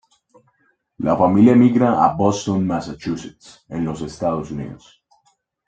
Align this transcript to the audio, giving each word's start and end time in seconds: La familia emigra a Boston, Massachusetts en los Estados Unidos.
La 1.07 1.15
familia 1.19 1.51
emigra 1.57 1.91
a 2.05 2.09
Boston, 2.21 2.65
Massachusetts 2.71 3.63
en 3.69 3.85
los 3.85 4.01
Estados 4.01 4.49
Unidos. 4.49 5.03